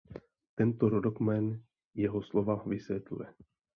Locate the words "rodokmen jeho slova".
0.89-2.63